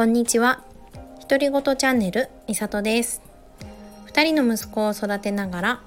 [0.00, 0.64] こんにちは。
[1.28, 3.20] 独り言チャンネルみさとです。
[4.06, 5.80] 二人の息子を育てながら、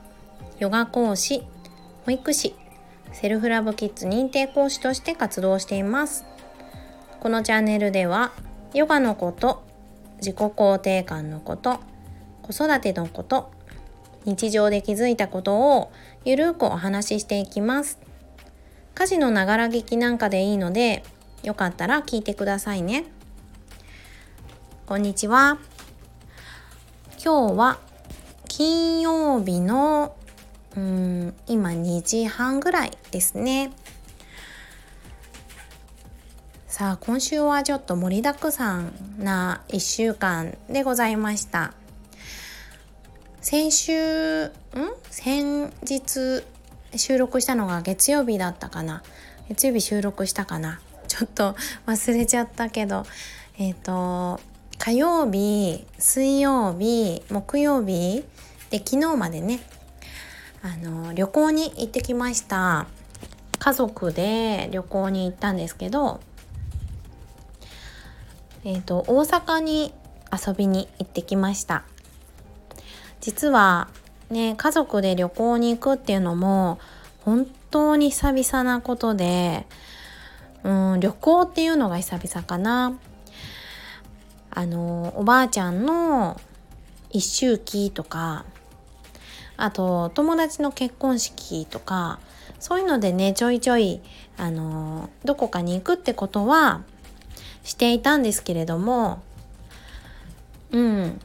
[0.60, 1.42] ヨガ講師、
[2.06, 2.54] 保育士、
[3.12, 6.26] セルフラブキッズ認定講師として活動しています。
[7.22, 8.34] このチャンネルでは、
[8.76, 9.64] ヨガのこと、
[10.18, 11.80] 自己肯定感のこと、
[12.44, 13.50] 子育てのこと、
[14.26, 15.92] 日常で気づいたことを
[16.24, 17.98] ゆるくお話ししていきます。
[18.94, 21.02] 家事のながら聞きなんかでいいので、
[21.42, 23.06] よかったら聞いてくださいね。
[24.86, 25.60] こんにちは。
[27.24, 27.80] 今日は
[28.50, 30.14] 金曜日の
[30.76, 33.72] うん今2時半ぐらいですね。
[36.68, 41.74] さあ今週はちょっと盛りだくさんな1週間でございました。
[43.40, 44.52] 先週ん？
[45.10, 46.44] 先日
[46.98, 49.02] 収録したのが月曜日だったかな
[49.48, 53.06] 月曜日収録したかなちょっと忘れちゃったけど
[53.58, 58.24] えっ、ー、と火曜日水曜日木曜日
[58.70, 59.62] で昨日までね
[60.62, 62.88] あの旅行に行ってきました。
[63.60, 66.20] 家族で旅行に行ったんですけど
[68.66, 69.94] えっ、ー、と大阪に
[70.32, 71.84] 遊びに行ってきました。
[73.22, 73.88] 実は
[74.30, 76.78] ね家族で旅行に行くっていうのも
[77.22, 79.66] 本当に久々なことで
[80.64, 82.98] うん旅行っていうのが久々かな。
[84.56, 86.40] あのおばあちゃんの
[87.10, 88.46] 一周忌とか
[89.58, 92.20] あと友達の結婚式とか
[92.60, 94.02] そういうのでねちょいちょい
[94.38, 96.84] あのどこかに行くってことは
[97.64, 99.22] していたんですけれども
[100.72, 101.20] うん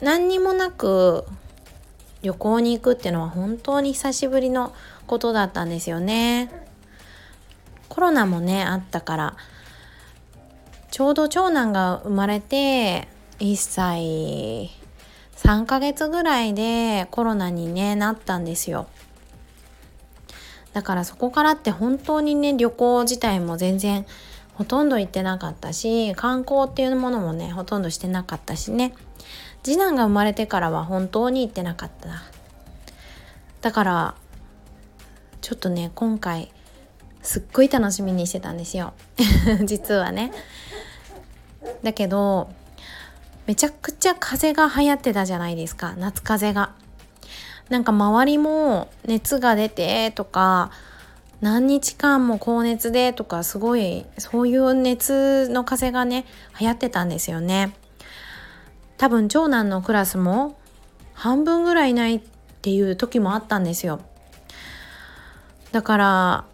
[0.00, 1.24] 何にもなく
[2.22, 4.72] 旅行に行くっていうのは本当に久しぶりの
[5.06, 6.50] ことだったんですよね。
[7.88, 9.36] コロナもねあったから
[10.98, 13.06] ちょうど長男が生まれて
[13.38, 14.68] 1歳
[15.36, 18.88] 3ヶ月ぐらいでコロナに、ね、なったんですよ。
[20.72, 24.06] だからそこからって本当にね旅行自体も全然
[24.54, 28.92] ほとんど行ってなかったし観光っていうものもねほとんどしてなかったしね。
[29.62, 32.08] 次男が生まれてからは本当に行ってなかった
[33.60, 34.14] だから
[35.42, 36.50] ちょっとね今回
[37.22, 38.94] すっごい楽しみにしてたんですよ。
[39.64, 40.32] 実はね。
[41.82, 42.50] だけど
[43.46, 45.94] めちゃくちゃ風が流行ってたじゃないですか。
[45.96, 46.74] 夏風邪が。
[47.70, 50.70] なんか周りも熱が出てとか
[51.40, 56.24] 何日間も高熱でとかすごいそういう熱の風がね
[56.58, 57.74] 流行ってたんですよね。
[58.96, 60.58] 多分長男のクラスも
[61.14, 62.20] 半分ぐらいないっ
[62.62, 64.00] ていう時もあったんですよ。
[65.72, 66.44] だから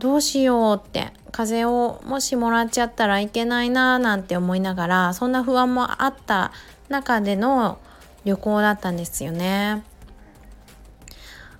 [0.00, 6.52] どうしようって風邪をもしもらっちゃったらいけないなーなんて思いながらそんな不安もあった
[6.88, 7.78] 中での
[8.24, 9.84] 旅行だったんですよね。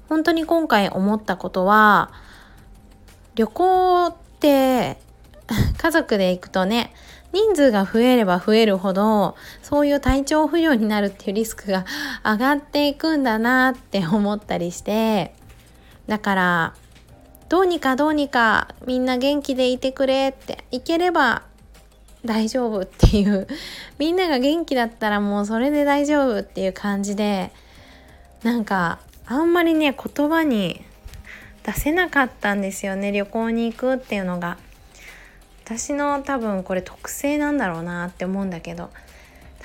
[0.09, 2.11] 本当に今回思ったことは
[3.35, 4.99] 旅行って
[5.77, 6.95] 家族で行くとね
[7.33, 11.85] 人数が増えれば増えるほどそういう体調不良になるっていうリスクが
[12.25, 15.35] 上がっていくんだなって思ったりして
[16.09, 16.75] だから
[17.51, 21.43] どうにかどうにかみんな元気でいてくれっていければ
[22.25, 23.49] 大丈夫っていう。
[23.99, 27.51] みんなが元気だったらもうそれで大丈夫っていう感じで
[28.45, 30.85] なんかあんまりね言葉に
[31.65, 34.57] 出せなかったんですよね旅行に行くっていうのが。
[35.65, 38.91] 私の多分これ特性なんだろうなって思うんだけど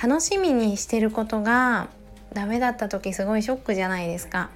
[0.02, 1.88] 楽しみにしてることが
[2.32, 4.50] ダメだった時すごいショックじゃないですか。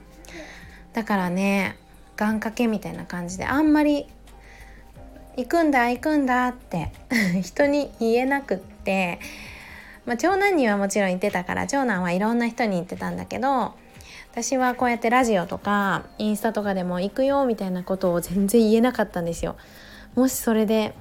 [0.94, 1.76] だからね
[2.20, 4.08] 願掛けみたいな感じであんまり
[5.38, 6.92] 行くんだ行くんだって
[7.42, 9.20] 人に言えなくって、
[10.06, 13.74] まあ、長男にはもちろん言ってたから長男はいろんな人に言ってたんだけど
[14.32, 19.56] 私はこうやってラジオとかインスタとかでも行くよみたいなことを全然言えなかったんですよ。
[20.16, 20.94] もしそれで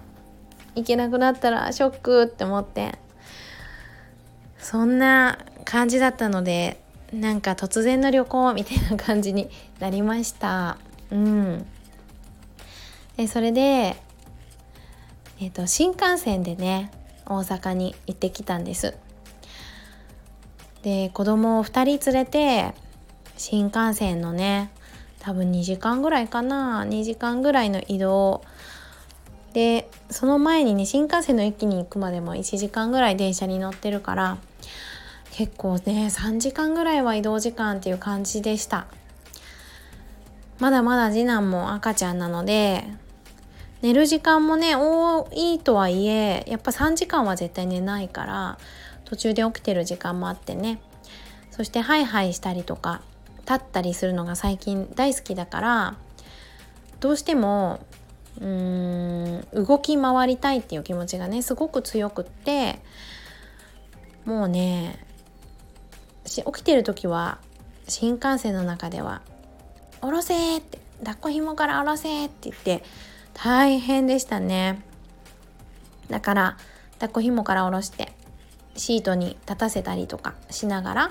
[0.74, 2.98] 行けなくなったらショックって思って
[4.58, 6.80] そんな感じだったので
[7.12, 9.50] なんか突然の旅行みたいな感じに
[9.80, 10.78] なりました。
[11.10, 11.66] うん、
[13.16, 13.96] でそれで、
[15.40, 16.90] えーと、と新幹線でね
[17.26, 18.94] 大阪に行ってきたんです。
[20.82, 22.74] で子供を2人連れて
[23.36, 24.70] 新幹線のね
[25.20, 28.42] 多分2時間ぐらいかな2時間ぐらいの移動。
[29.52, 34.38] でその前にね新幹線の駅に行くまでも1時間ぐらい電車に乗ってるから
[35.32, 38.86] 結構ね3時間ぐらいは移動時間っていう感じでした。
[40.58, 42.84] まだまだ次男も赤ちゃんなので
[43.82, 48.58] 寝る時間もね多いとはいえやっぱ3時間は絶対寝ないから
[49.04, 50.80] 途中で起きてる時間もあってね。
[51.58, 53.02] そしてハイハイしたりとか
[53.40, 55.96] 立ったりするのが最近大好きだから
[57.00, 57.80] どうしても
[58.40, 62.78] うーん動き回りたいっていう気持ちがねすごく強くって
[64.24, 65.04] もうね
[66.24, 67.38] 起きてる時は
[67.88, 69.20] 新幹線の中では
[70.00, 72.84] 「下ろせ!」って「抱っこ紐から下ろせ!」って言って
[73.34, 74.82] 大変でしたね
[76.10, 76.56] だから
[76.94, 78.12] 抱っこ紐から下ろして
[78.76, 81.10] シートに立たせたりとかしながら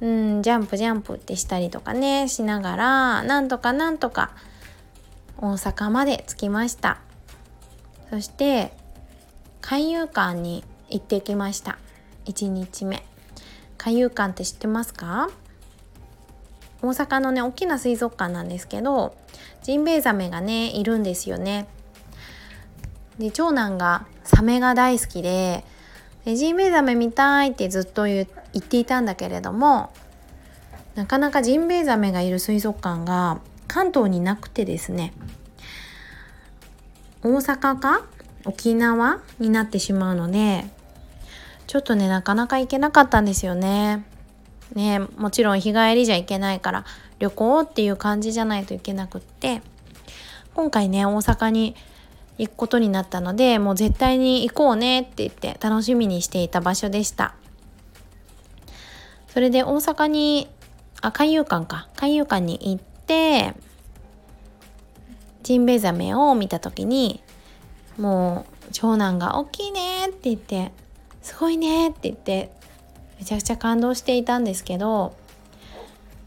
[0.00, 4.30] うんジャンプジャンプってしたりとかねしながらなんとかなんとか
[5.38, 6.98] 大阪まで着きました
[8.10, 8.72] そして
[9.60, 11.78] 海遊館に行ってきました
[12.26, 13.04] 1日目
[13.78, 15.28] 海遊館って知ってますか？
[16.84, 19.16] 大阪のね大きな水族館なんですけど
[19.62, 21.66] ジンベエザメがねいるんですよね
[23.18, 25.64] で長男がサメが大好きで
[26.26, 29.92] でジンベエザメ見たいってずっと言っていたんだけれども
[30.94, 35.14] なかなかジンベエザメがいる水族館が関東になくてですね
[37.22, 38.04] 大阪か
[38.44, 40.66] 沖縄になってしまうので
[41.66, 44.04] ちょっとねなかなか行けなかったんですよね。
[44.72, 46.84] ねもちろん日帰りじゃ行けないから
[47.18, 49.62] 旅行っていう感じじゃないといけなくって
[50.54, 51.74] 今回ね大阪に
[52.38, 57.34] 行くことになったのでもう絶対に行こうねって言って楽しみにしていた場所でした。
[59.28, 60.48] それで大阪に
[61.00, 61.88] あ海遊館か。
[61.96, 63.54] 海遊館に行って
[65.42, 67.22] ジンベエザメを見た時に
[67.98, 70.72] もう長男が「大きいね」って言って
[71.22, 72.50] 「すごいね」って言って
[73.24, 75.16] めちゃくちゃ感動していたんですけど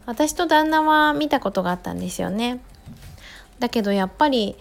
[0.04, 2.58] 私と旦那は見たことがあったんですよね。
[3.60, 4.56] だけどやっぱり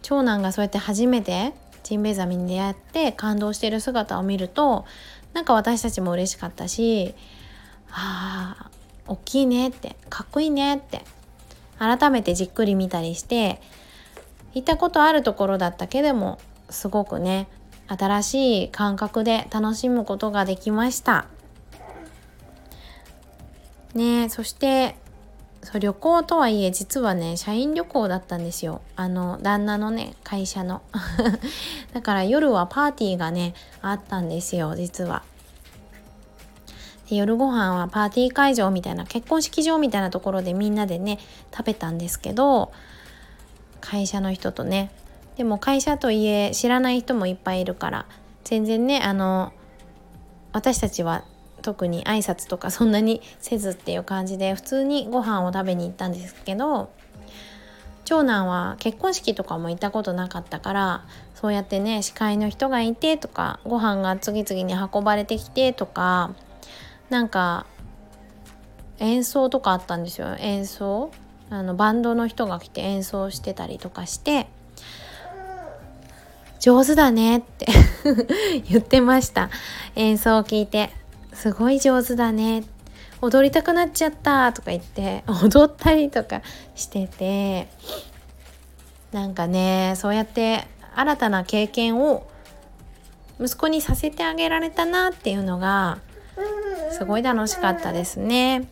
[0.00, 4.86] 長男がそうやって初めてジンベエザメに出会って感動してる姿を見ると
[5.34, 7.14] なんか私たちも嬉しかったし
[7.90, 8.70] ああ
[9.06, 11.04] 大きいねってかっこいいねって
[11.78, 13.60] 改めてじっくり見たりして
[14.54, 16.38] 行ったことあるところだったけども
[16.70, 17.46] すごくね
[17.88, 21.26] 新しい感覚で楽しむことができました。
[23.94, 24.96] ねそして
[25.62, 28.80] そう旅行とはいえ実はね社員旅行だったんですよ。
[28.96, 30.82] あの旦那のね会社の。
[31.92, 35.22] だから夜はパーティーがねあったんですよ実は。
[37.10, 41.18] で夜ご飯はパーティー会場みたいな結婚式場みたいなところでみんなでね
[41.54, 42.70] 食べたんですけど
[43.80, 44.90] 会社の人とね。
[45.36, 48.06] でも会社といえ知らない人もいっぱいいるから
[48.42, 49.52] 全然ねあの
[50.52, 51.24] 私たちは
[51.62, 56.90] 特に挨拶とかそんなにせずっていう感じで普通にご飯を食べに行ったんですけど
[58.04, 66.34] 長男は結婚式とかも行ったことなかったからそうやってね司会の人がいてとかご飯が次々に運ばれてきてとか
[67.10, 67.66] なんか
[68.98, 70.36] 演奏とかあったんですよ。
[70.38, 71.10] 演奏？
[71.50, 74.48] あのバンドの人が来て演奏してたりとかして
[76.60, 77.66] 上手だねって
[78.68, 79.48] 言ってました。
[79.94, 80.90] 演奏を聞いて。
[81.38, 82.64] すごい上手だね
[83.22, 86.42] 踊りたくなっちゃったとか言って踊ったりとか
[86.74, 87.68] してて
[89.12, 90.66] なんかねそうやって
[90.96, 92.28] 新たな経験を
[93.40, 96.00] 息子にさせてあげられたなっていうのが
[96.90, 98.68] すごい楽しかったですね。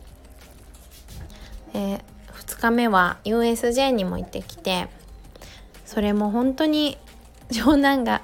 [1.73, 2.01] え
[2.33, 4.89] 2日目は USJ にも行ってきて
[5.85, 6.97] それも本当に
[7.49, 8.21] 長男が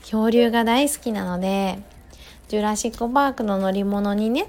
[0.00, 1.78] 恐竜が大好きなので
[2.48, 4.48] ジュラシック・パークの乗り物にね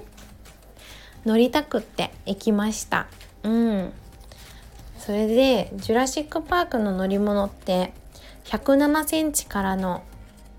[1.26, 3.06] 乗りたくって行きました。
[3.42, 3.92] うん。
[4.98, 7.92] それでジュラシック・パークの乗り物って
[8.44, 10.02] 107センチからの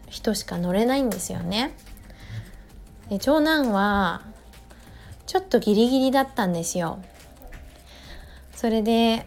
[0.08, 1.74] 人しか乗れないんですよね。
[3.10, 4.22] で長男は
[5.26, 7.00] ちょっとギリギリだったんですよ。
[8.54, 9.26] それで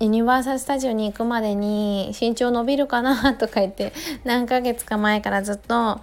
[0.00, 3.92] ユニバーサル・スタジオに行くまでに身長伸びるかなとか言って
[4.24, 6.00] 何ヶ月か前からずっと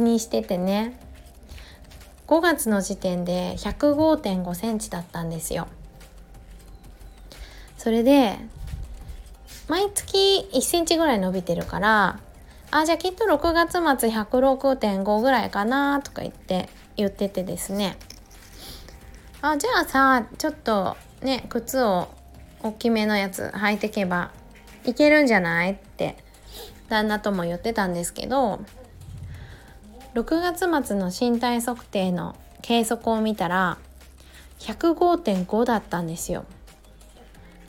[0.00, 0.98] 気にしててね。
[2.26, 5.68] 5月の時点で105.5センチだったんですよ。
[7.76, 8.38] それで
[9.68, 12.18] 毎月1センチぐらい伸びてるから
[12.70, 17.96] あじゃあきっと6月末106.5ぐらいかなとか言って言っててですね
[19.42, 22.08] あじゃあさちょっとね靴を
[22.62, 24.30] 大きめのやつ履いてけば
[24.84, 25.72] いけるんじゃない？
[25.72, 26.16] って
[26.88, 28.60] 旦那とも言ってたんですけど
[30.14, 33.78] 6月末の身体測定の計測を見たら
[34.58, 36.44] 105.5だったんですよ。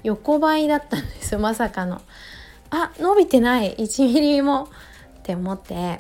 [0.04, 2.02] 横ばいだったんです まさかの。
[2.72, 3.76] あ伸びてない。
[3.76, 4.68] 1ミリもっ
[5.24, 6.00] て思って。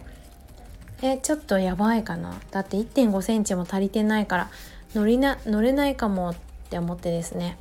[1.03, 2.33] えちょっとやばいかな。
[2.51, 4.50] だって1 5センチも足りてないから
[4.93, 6.36] 乗りな乗れないかもっ
[6.69, 7.57] て思ってですね。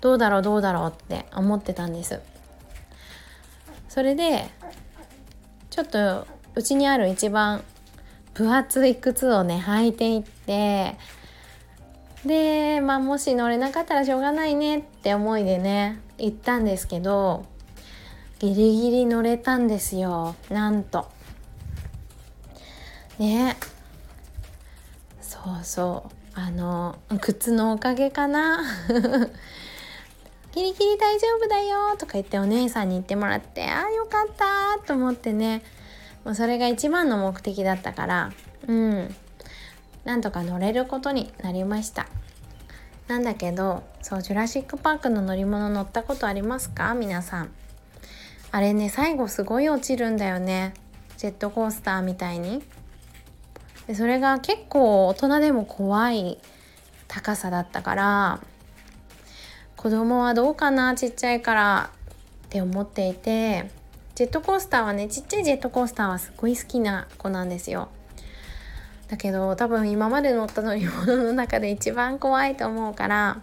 [0.00, 2.20] どうだろうどうだろうって思ってたんです。
[3.88, 4.48] それで
[5.70, 7.62] ちょっとうちにある一番
[8.36, 10.96] 分厚い靴をね履いていって
[12.26, 17.46] でまあもし乗れなかったらしょうがないねって思いでね行ったんですけど
[18.38, 21.08] ギリギリ乗れたんですよなんと。
[23.18, 23.56] ね。
[25.22, 26.38] そうそう。
[26.38, 28.62] あの靴のおかげかな。
[30.52, 35.62] ギリギリ大丈夫だよとか言ってお姉さんに言ってもらってああよかったと思ってね。
[36.26, 38.32] もうそれが一番の目的だったから
[38.66, 39.14] うん。
[40.04, 42.08] なんとか乗れることになりました。
[43.06, 46.94] なんだけどそうジュラシック・パークの乗り物乗ったことありますか？
[46.94, 47.50] 皆さん。
[48.50, 50.74] あれね最後すごい落ちるんだよね。
[51.16, 52.62] ジェットコースターみたいに。
[53.86, 56.38] でそれが結構大人でも怖い
[57.06, 58.40] 高さだったから
[59.76, 61.90] 子供はどうかなちっちゃいから
[62.46, 63.70] って思っていて
[64.16, 67.90] ジェットコースターはねちっちゃいジェットコースターはすっごい好きな子なんですよ。
[69.08, 73.42] だけど多分今まで乗った乗り物の中で一番怖いと思うから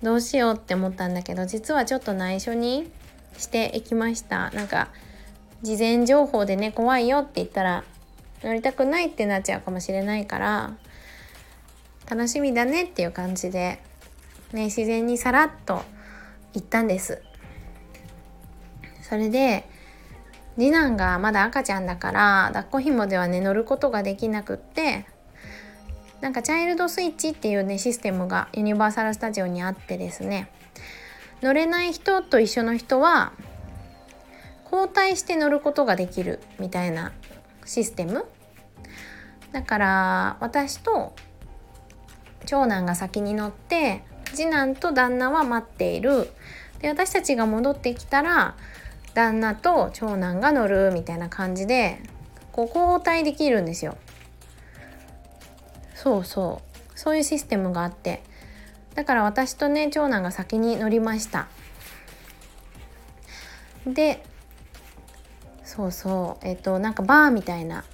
[0.00, 2.88] どうしようって思ったんだけど実はちょっと内緒に
[3.36, 4.52] していきました。
[4.52, 4.90] なんか
[5.62, 7.82] 事前情報でね怖いよって言ったら
[8.44, 10.76] 乗りたくないってなっちゃうかもしれないから
[12.08, 13.80] 楽しみだねっていう感じで、
[14.52, 15.82] ね、自然にさらっと
[16.52, 17.20] 行ったんです。
[19.08, 19.68] それで
[20.56, 25.06] 次男がまだ赤ちゃんだから抱っこ紐ではね乗ることができなくって
[26.22, 30.48] なんかチャイルドスイッチっていうねシステムがユニバーサル・スタジオにあってですね
[31.42, 33.34] 乗れない人と一緒の人は
[34.64, 37.12] 交代して乗ることができるみたいな
[37.66, 38.24] システム。
[39.52, 41.14] だから私と
[42.46, 44.02] 長男が先に乗って
[44.34, 46.30] 次男と旦那は待っている。
[46.80, 48.56] で私たちが戻ってきたら
[49.14, 52.00] 旦那と長男が乗るみたいな感じで
[52.52, 53.96] こう交代できるんですよ。
[55.94, 56.60] そうそ
[56.94, 56.98] う。
[56.98, 58.22] そういうシステムがあって。
[58.94, 61.48] だから私とね長男が先に乗りました。
[63.86, 64.24] で
[65.64, 66.46] そうそう。
[66.46, 67.84] えっとなんかバーみたいな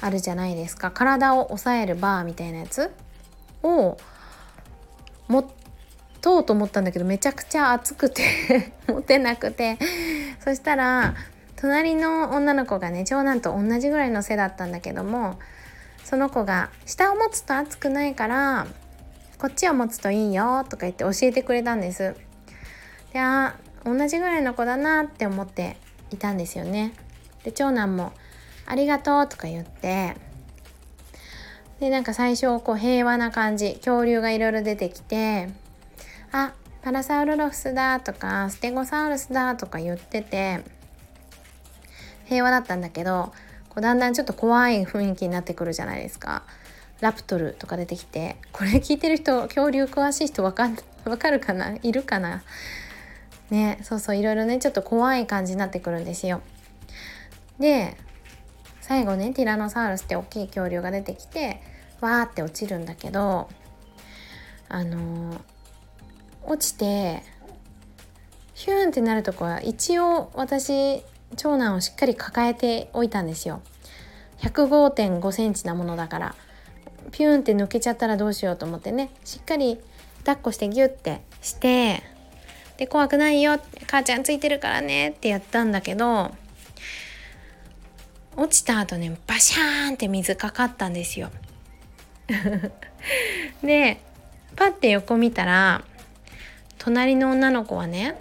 [0.00, 0.90] あるじゃないですか。
[0.90, 2.90] 体を押さえるバーみたいなやつ
[3.62, 3.96] を
[5.28, 5.42] 持
[6.20, 9.78] とうと思ったんだけどめちゃくちゃ暑くて 持てなくて。
[10.40, 11.14] そしたら
[11.56, 15.38] 隣の女の子がね長男と同じぐらいの背だったんだけども
[16.04, 18.66] その子が「下を持つと暑くないから
[19.38, 22.14] こっちを持つといいよ」とか言って教えてくれたんです。
[23.12, 25.76] であ同じぐらいの子だなって思って
[26.10, 26.92] いたんですよね。
[27.42, 28.12] で長男も
[28.66, 30.16] 「ありがとう」とか言って
[31.80, 35.48] でなんか最初こう平和な感じ恐竜がいろいろ出てきて
[36.32, 40.60] 「あパラサウルロフスだとかステゴサウルスだとか言ってて
[42.26, 43.32] 平和だったんだけど
[43.68, 46.44] こうだんだんちょっと怖い雰囲気になってくるじゃないですか。
[47.00, 50.68] ラプトルとか出てきてこれ聞いてる人恐竜詳しい人わか
[51.18, 51.76] かるかな？
[51.80, 52.42] いるかな？
[53.50, 56.40] ねそうそういろいろねちょっと怖い感じになってくるんですよ。
[57.60, 57.96] で
[58.80, 61.62] 最後ねティラノサウルスって大きい恐竜が出てきて
[62.00, 63.48] わーって落ちるんだけど
[64.68, 65.40] あのー
[66.48, 67.22] 落ちて
[68.54, 71.02] ヒューンってなるとこは一応私
[71.36, 73.60] 長男をしっかり抱えておいたんですよ。
[74.38, 76.34] 105.5センチなものだから。
[77.12, 79.10] ピューンって抜けちゃったらどうしようと思ってね。
[79.24, 79.78] しっかり
[80.20, 82.02] 抱っこしてギュッてして
[82.76, 86.32] で怖くないよ母ちゃんついてるからねってやったんだけど
[88.36, 91.30] 落ちた後ねバシャーンって水かかったんですよ。
[93.62, 94.00] で
[94.56, 95.84] パッて横見たら
[96.78, 98.16] 隣の女の子はね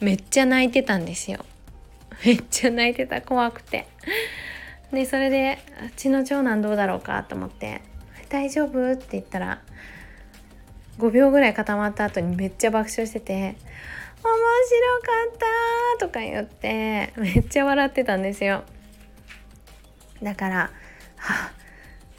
[0.00, 1.44] めっちゃ泣いてたんですよ。
[2.24, 3.20] めっちゃ泣いてた。
[3.22, 3.86] 怖くて。
[4.92, 7.22] でそれでうちの長男どうだろうか？
[7.22, 7.80] と思って
[8.28, 9.60] 「大丈夫?」って言ったら
[10.98, 13.56] 5秒ぐらい固まった後にめっちゃ爆笑してて「面白か
[15.34, 15.38] っ
[15.98, 18.64] た」とか言ってめっちゃ笑ってたんですよ。
[20.22, 20.70] だから
[21.16, 21.52] は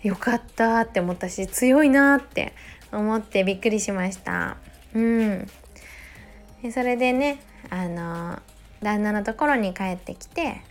[0.01, 2.53] よかったって思ったし強いなって
[2.91, 4.57] 思ってびっくりしました。
[4.93, 5.47] うん
[6.61, 8.39] でそれでねあの
[8.81, 10.61] 旦那のところに帰ってきて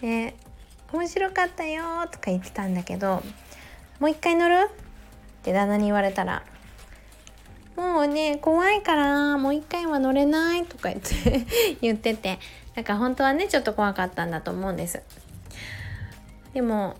[0.00, 0.34] で
[0.92, 3.22] 「面白かったよ」とか言ってたんだけど
[4.00, 6.42] 「もう一回乗る?」って旦那に言われたら
[7.76, 11.46] 「もうね怖いからもう一回は乗れないとか言って
[11.80, 12.38] 言ってて
[12.74, 15.02] だから本当はねちょっと怖かったんだと思うんです
[16.54, 16.96] でも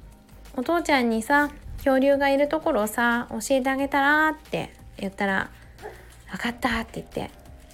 [0.56, 5.50] お父ちゃんにさ恐竜がいるところをさ教えてあげたらって言ったら
[6.30, 7.30] 「分かった」って言って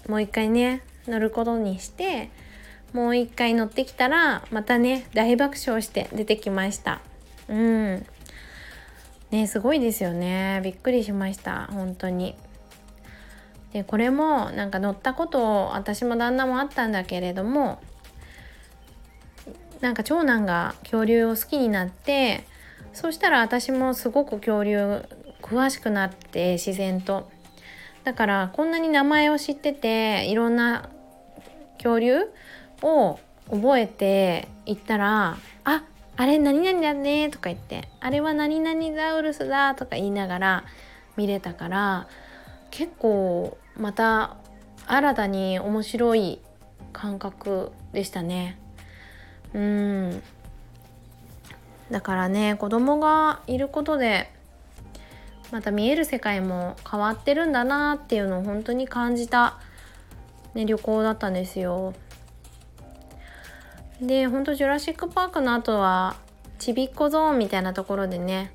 [0.09, 2.31] もう一回ね乗ることにして
[2.93, 7.01] もう一回乗ってきたらまたね大爆笑して出てきました
[7.49, 8.07] うん。
[9.31, 10.61] ねすごいですよね。
[10.63, 11.67] びっくりしました。
[11.73, 12.37] 本当に。
[13.73, 17.81] でこれもなんか乗ったことを私も旦那もあったんだけれども
[19.81, 22.47] なんか長男が恐竜を好きになって
[22.93, 25.03] そしたら私もすごく恐竜
[25.43, 27.29] 詳しくなって自然と。
[28.05, 30.91] だからこんなに名前を知ってていろんな
[31.79, 32.31] 恐竜
[32.83, 33.19] を
[33.51, 35.85] 覚えていったら「あ
[36.17, 40.65] あれ何々だね」とか言って「あれは何々ザウルスだ」とか言いながら
[41.17, 42.07] 見れたから
[42.71, 44.37] 結構また
[44.87, 46.41] 新たに面白い
[46.93, 48.59] 感覚でしたね。
[49.55, 50.23] うん
[51.91, 54.31] だからね子供がいることで
[55.51, 59.59] また見える世界も変わってるんだなっていうのを本当に感じた、
[60.55, 61.95] ね、旅行だったんですよ。
[64.01, 66.17] で本当ジュラシック・パークの後は
[66.59, 68.53] ちびっこゾーンみたいなところでね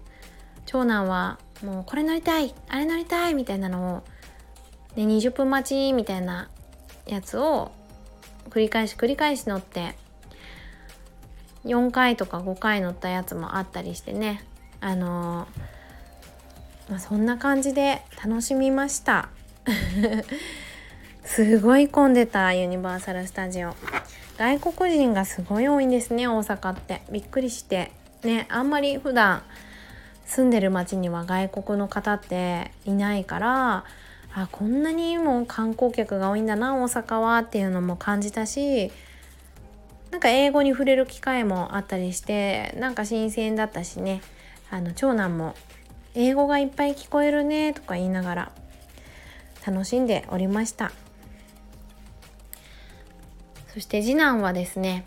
[0.65, 4.03] 長男はもうこれ乗りたいあれ乗りたいみたいなのを
[4.95, 6.49] で20分待ちみたいな
[7.07, 7.71] やつを
[8.49, 9.95] 繰り返し繰り返し乗って
[11.65, 14.43] 4回とか5回乗ったやつもあったりしてね
[14.81, 15.47] あのー、
[16.89, 19.29] まあ、そんな感じで楽しみました。
[21.23, 23.75] すごい混んでたユニバーサル・スタジオ。
[24.37, 27.01] 外国人がすごい多いんですね大阪って。
[27.11, 27.91] びっくりして。
[28.23, 29.43] ねあんまり普段
[30.25, 33.85] 住んでる町には外国の方っていないから
[34.33, 38.91] あこんなにも観光客が多いんだな大阪はっていうのも感じたし
[40.11, 44.21] なんか英語に触れる機会もあったりしてなんか新鮮だったしね。
[44.71, 45.55] あの長男も
[46.15, 48.51] 「英語がいっぱい聞こえるね」とか言いながら
[49.65, 50.91] 楽しんでおりました。
[53.73, 55.05] そして次男はですね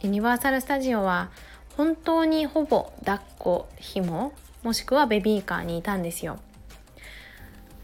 [0.00, 1.30] ユニバーサル・スタジオは
[1.76, 6.38] 本当にほぼ抱っこ紐もしくはベビーカーにいたんですよ。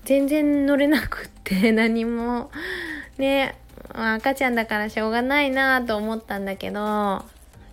[0.05, 2.51] 全然乗れなくって何も
[3.19, 3.57] ね
[3.93, 7.25] 赤ちゃんだからしょうがないなと思ったんだけど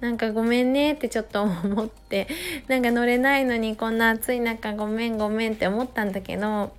[0.03, 2.27] なんかごめんねってちょっと思って
[2.67, 6.75] なんか乗れないのにこんな暑い中ごめんごめんって思ったんだけど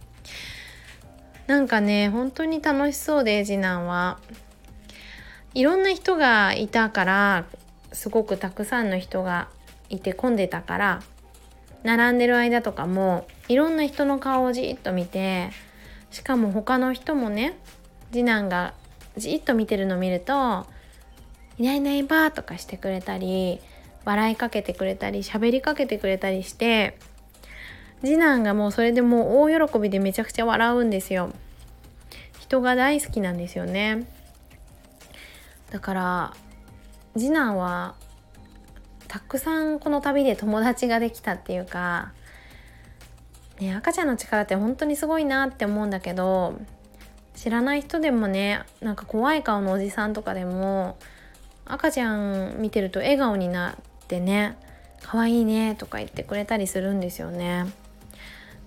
[1.47, 4.19] なんかね本当に楽しそうで次男は。
[5.55, 7.45] いろんな人がいたから
[7.93, 9.49] すごくたくさんの人が
[9.89, 11.03] いて混んでたから
[11.85, 15.51] 並んでる間とかもいろんな人の顔をじっと見て
[16.11, 17.57] しかも他の人もね
[18.11, 18.75] 次男が
[19.17, 20.67] じっと見てるの見ると
[21.59, 23.61] 「いないいないば」とかしてくれたり
[24.05, 26.99] 笑いかけてくれたり喋りかけてくれたりして
[28.03, 31.33] 次男がもうそれでもう大喜びでめちゃくちゃ笑うんですよ。
[32.39, 34.07] 人が大好きなんですよね。
[35.71, 36.35] だから
[37.17, 37.95] 次男は
[39.09, 42.13] たくさんこの旅で友達ができたっていうか、
[43.59, 46.59] ね、赤ちゃんの力って本当にすごいなって思うんだけど
[47.35, 50.97] 知らない人でもねなんか怖い顔のおじさんとかでも
[51.67, 53.75] 赤ちゃん見てると笑顔になっ
[54.09, 54.57] てね
[55.03, 57.67] 可愛いねとか言ってくれたりするんですよね。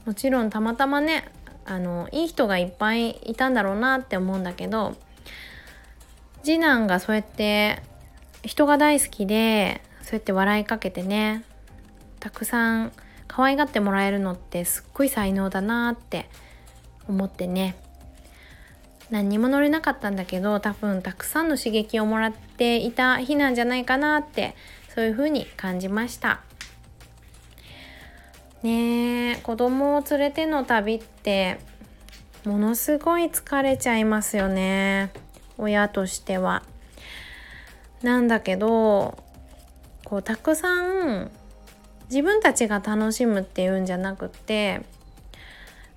[0.06, 1.30] もちろんたまたまね
[1.66, 4.96] あのいい人がいっぱいいたんだろうなって思うんだけど
[6.44, 7.82] 次男がそうやって
[8.44, 11.44] 人が大好きでそうやって笑いかけてね
[12.22, 12.94] たくさん
[13.28, 16.30] 可愛がってもらえるのってすっごい才能だなって
[17.08, 17.76] 思ってね。
[19.10, 24.56] 何にも乗れなかったんだけど多分たくさんの刺激をもらっていた日なんじゃないかなって
[24.94, 26.42] そういう風に感じました
[28.64, 31.60] ねえ子供を連れての旅って
[32.46, 35.12] ものすごい疲れちゃいますよね
[35.58, 36.64] 親としては。
[38.04, 39.18] なんだけど
[40.06, 41.32] こうたくさん
[42.10, 44.82] 自分たちが楽しむっていうんじゃなくって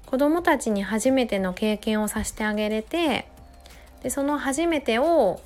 [0.07, 3.29] 子どもたちに初めての経験をさせてあげれて
[4.03, 5.40] でその初めてを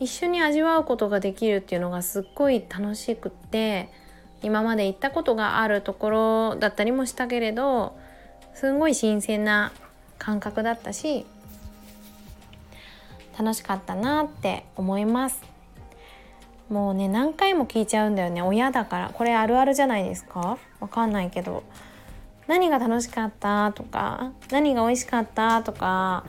[0.00, 3.88] 一緒に味わうことができるっていうのがすっごい楽しくって
[4.42, 7.96] 今まで行ったことがあるところだったりもしたけれど
[8.54, 9.72] すんごい新鮮な
[10.18, 11.26] 感覚だったし
[13.38, 15.42] 楽しかったなって思います。
[16.68, 18.42] もうね何回も聞いちゃうんだよね。
[18.42, 19.10] 親だから。
[19.10, 20.58] これあるあるじゃないですか？
[20.80, 21.62] わかんないけど。
[22.46, 26.24] 何が楽しかったとか何が美味しかったとか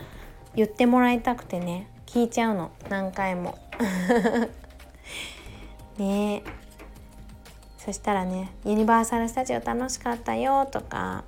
[0.56, 1.88] 言ってもらいたくてね。
[2.10, 2.72] 聞いちゃうの。
[2.90, 3.60] 何回も。
[6.00, 6.42] ね。
[7.78, 11.24] そしたらね「ユニバーサル・スタジオ楽しかったよ」とか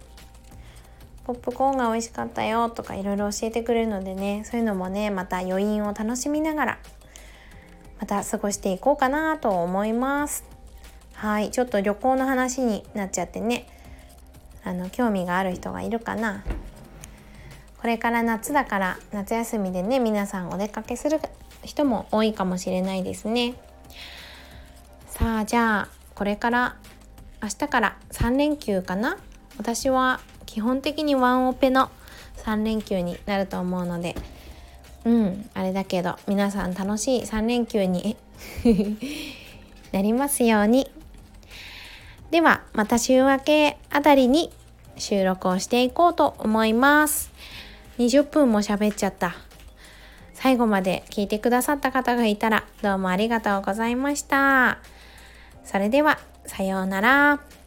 [1.26, 6.80] 「ポップコーンが美味しかったよ」とかいろいろ教えてくれるのでねそういうのもねまた余韻を楽しみながら
[8.00, 10.44] また過ごしていこうかなと思います。
[11.14, 11.52] はい。
[11.52, 13.68] ちょっと旅行の話になっちゃってね。
[14.64, 16.44] あの興味がある人がいるかな。
[17.82, 21.20] これから夏だから夏休みでね皆さんお出かけする
[21.64, 23.56] 人も多いかもしれないですね。
[25.08, 26.76] さあじゃあこれから
[27.42, 29.18] 明日から3連休かな？
[29.58, 31.90] 私は基本的にワンオペの
[32.38, 34.16] 3連休になると思うので。
[35.04, 38.16] うんあれだけど皆さん楽しい3連休に
[39.92, 40.92] なりますように。
[42.30, 44.52] ではまた週明けあたりに
[44.98, 47.32] 収録をしていこうと思います。
[48.06, 49.36] 20分も喋っちゃった
[50.34, 54.80] 最後まで聞いてくださった方がいたらどうもありがとうございました
[55.64, 57.61] それではさようなら。